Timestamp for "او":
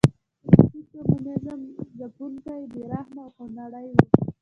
3.25-3.31